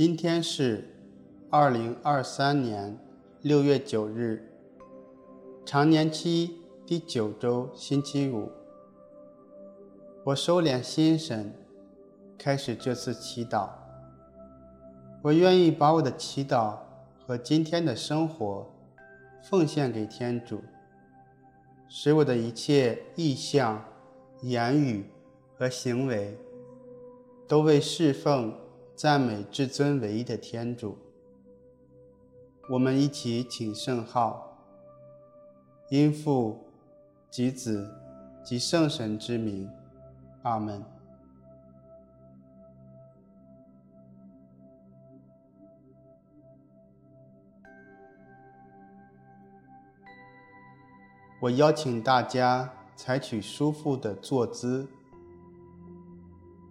[0.00, 0.82] 今天是
[1.50, 2.98] 二零二三年
[3.42, 4.42] 六月九日，
[5.66, 8.50] 常年期第九周星期五。
[10.24, 11.52] 我收敛心神，
[12.38, 13.68] 开始这次祈祷。
[15.20, 16.78] 我愿意把我的祈祷
[17.26, 18.72] 和今天的生活
[19.42, 20.62] 奉献给天主，
[21.90, 23.84] 使我的一切意向、
[24.40, 25.04] 言语
[25.58, 26.38] 和行为
[27.46, 28.54] 都为侍奉。
[29.00, 30.98] 赞美至尊唯一的天主，
[32.68, 34.58] 我们一起请圣号，
[35.88, 36.62] 因父
[37.30, 37.90] 及子
[38.44, 39.66] 及圣神之名，
[40.42, 40.84] 阿门。
[51.40, 54.86] 我邀请大家采取舒服的坐姿，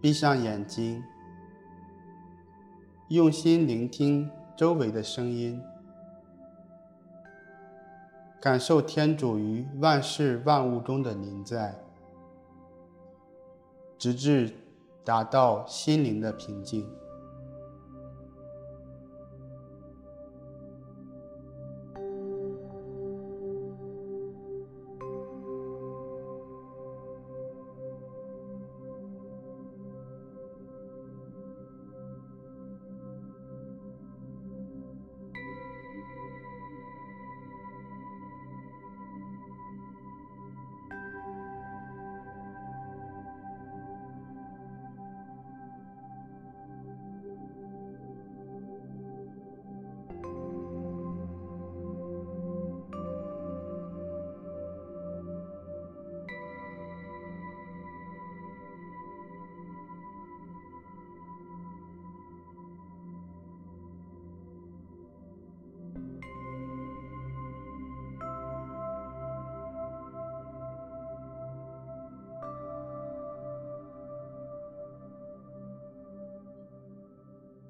[0.00, 1.04] 闭上眼睛。
[3.08, 5.62] 用心聆听周围的声音，
[8.40, 11.74] 感受天主于万事万物中的临在，
[13.98, 14.54] 直至
[15.04, 16.88] 达到心灵的平静。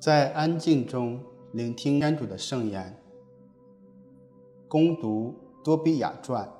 [0.00, 1.20] 在安静中
[1.52, 2.98] 聆听天主的圣言，
[4.66, 6.50] 攻读多比亚传。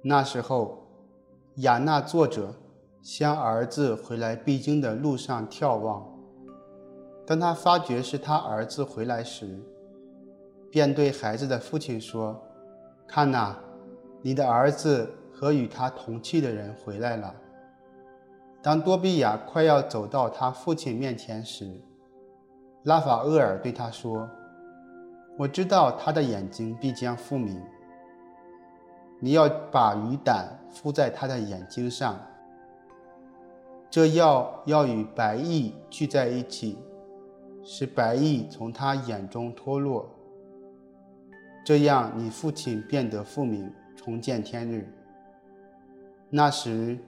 [0.00, 0.86] 那时候，
[1.56, 2.54] 亚纳作者
[3.02, 6.08] 向儿子回来必经的路上眺望，
[7.26, 9.58] 当他发觉是他儿子回来时，
[10.70, 12.40] 便对孩子的父亲说
[13.04, 13.58] ：“看哪，
[14.22, 17.34] 你的儿子和与他同去的人回来了。”
[18.62, 21.80] 当多比亚快要走到他父亲面前时，
[22.82, 24.28] 拉法厄尔对他说
[25.38, 27.58] ：“我知道他的眼睛必将复明。
[29.18, 32.18] 你要把鱼胆敷在他的眼睛上，
[33.90, 36.78] 这药要与白液聚在一起，
[37.62, 40.06] 使白液从他眼中脱落。
[41.64, 44.86] 这样，你父亲便得复明，重见天日。”
[46.28, 46.98] 那时，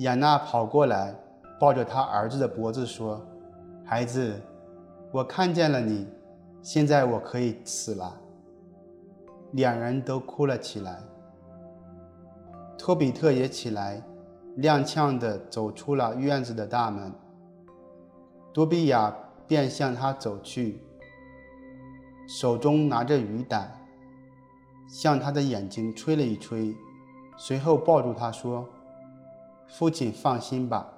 [0.00, 1.14] 亚娜跑过来，
[1.58, 3.20] 抱着他儿子的脖子说
[3.84, 4.40] ：“孩子，
[5.12, 6.08] 我看见了你，
[6.62, 8.18] 现在我可以死了。”
[9.52, 11.02] 两人都哭了起来。
[12.78, 14.02] 托比特也起来，
[14.56, 17.12] 踉跄地走出了院子的大门。
[18.54, 19.14] 多比亚
[19.46, 20.82] 便向他走去，
[22.26, 23.70] 手中拿着雨胆，
[24.88, 26.74] 向他的眼睛吹了一吹，
[27.36, 28.66] 随后抱住他说。
[29.70, 30.92] 父亲放心吧。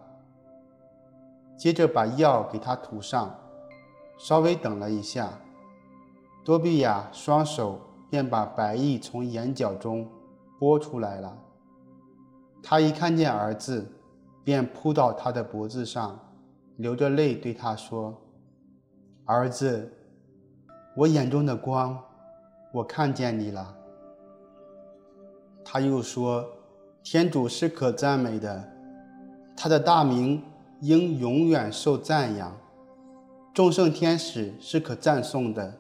[1.59, 3.39] 接着把药给他涂上，
[4.19, 5.29] 稍微等了一下，
[6.43, 7.79] 多比亚双手
[8.11, 10.09] 便把白翼从眼角中
[10.59, 11.39] 拨出来了。
[12.63, 13.87] 他一看见儿子，
[14.43, 16.19] 便扑到他的脖子上，
[16.77, 18.17] 流着泪对他说
[19.27, 19.93] ：“儿子，
[20.97, 22.03] 我眼中的光，
[22.73, 23.77] 我看见你了。”
[25.63, 26.45] 他又说。
[27.05, 28.63] 天主是可赞美的，
[29.57, 30.43] 他的大名
[30.81, 32.57] 应永远受赞扬。
[33.53, 35.75] 众圣天使是可赞颂的，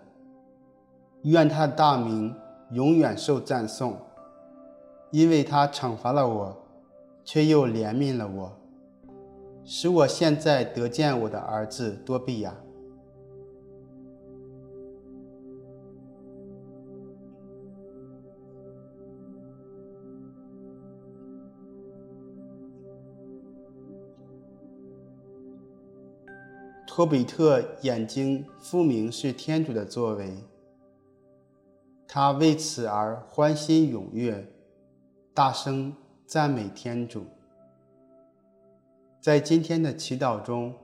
[1.22, 2.34] 愿他的大名
[2.72, 3.96] 永远受赞颂，
[5.10, 6.56] 因为他惩罚了我，
[7.24, 8.52] 却又怜悯了我，
[9.64, 12.52] 使我现在得见我的儿子多比亚。
[26.94, 30.36] 托比特眼睛复明是天主的作为，
[32.06, 34.46] 他为此而欢欣踊跃，
[35.32, 35.96] 大声
[36.26, 37.24] 赞美天主。
[39.22, 40.74] 在今天的祈祷中，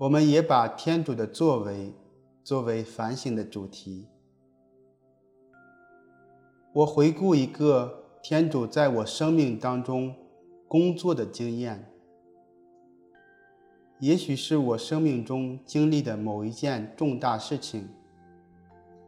[0.00, 1.94] 我们也把天主的作为
[2.44, 4.06] 作为反省的主题。
[6.74, 10.14] 我回顾一个天主在我生命当中
[10.68, 11.89] 工作的经验，
[14.00, 17.86] 也许是我生命中经历的某一件重大事情，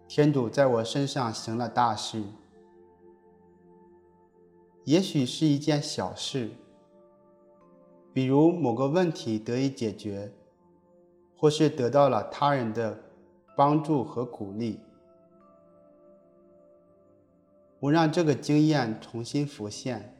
[0.06, 2.22] 天主在我身上行了大事。
[4.84, 6.50] 也许是一件小事，
[8.12, 10.30] 比如某个问题得以解决，
[11.36, 13.00] 或是得到了他人的
[13.56, 14.78] 帮助和鼓励。
[17.80, 20.14] 我让这个经验重新浮现，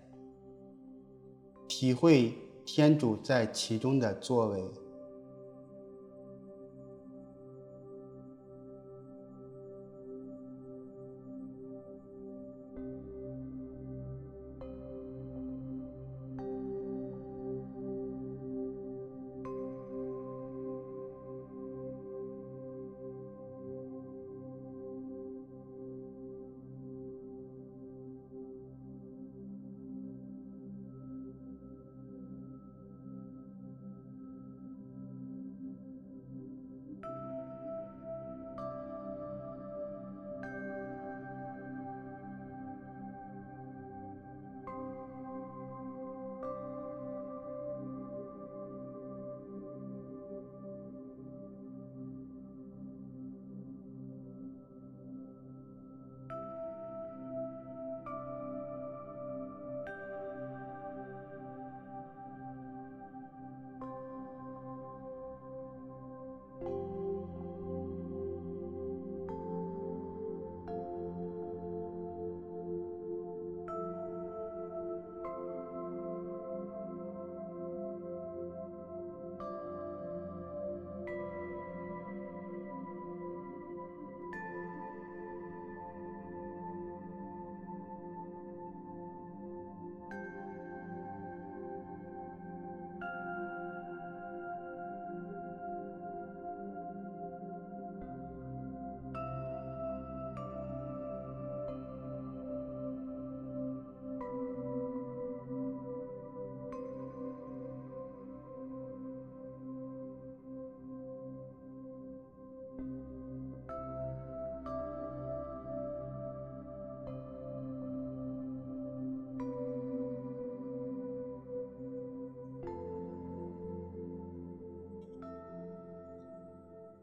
[1.68, 4.81] 体会天主在其中的作为。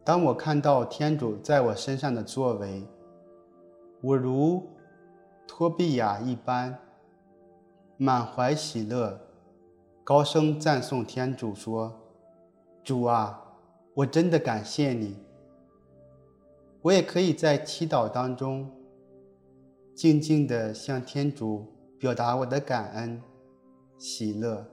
[0.09, 2.83] 当我看到天主在我身上的作为，
[4.01, 4.67] 我如
[5.47, 6.75] 托比亚一般，
[7.95, 9.21] 满怀喜乐，
[10.03, 11.95] 高声赞颂天主说
[12.83, 13.39] ：“主啊，
[13.94, 15.15] 我真的感谢你。”
[16.81, 18.68] 我也可以在祈祷当中，
[19.94, 21.68] 静静地向天主
[21.99, 23.21] 表达我的感恩、
[23.99, 24.66] 喜乐。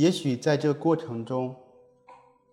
[0.00, 1.54] 也许在这过程中，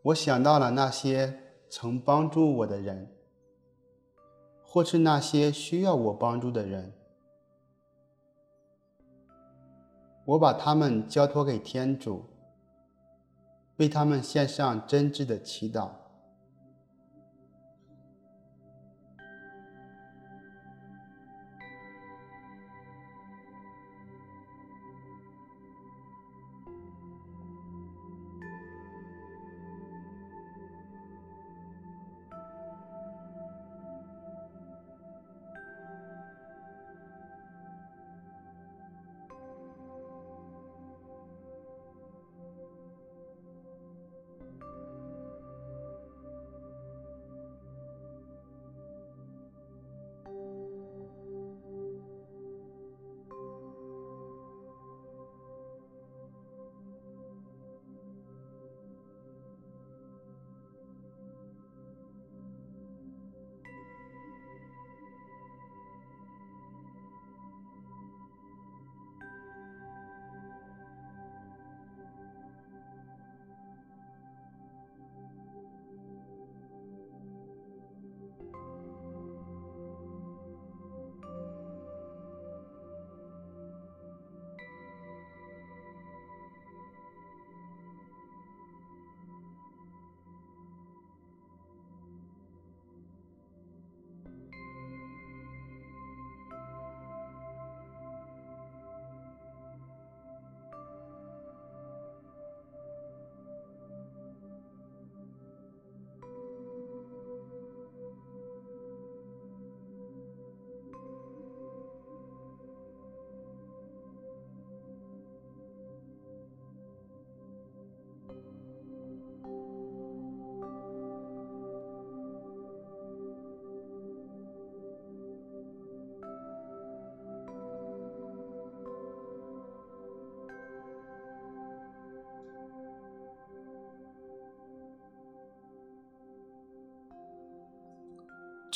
[0.01, 1.39] 我想到了那些
[1.69, 3.09] 曾帮助我的人，
[4.65, 6.91] 或是那些需要我帮助的人，
[10.25, 12.25] 我把他们交托给天主，
[13.77, 15.89] 为他们献上真挚的祈祷。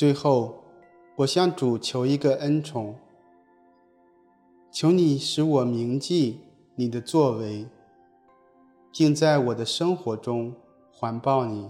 [0.01, 0.63] 最后，
[1.15, 2.95] 我向主求一个恩宠，
[4.71, 6.39] 求你使我铭记
[6.73, 7.67] 你的作为，
[8.91, 10.55] 并在我的生活中
[10.91, 11.69] 环抱你。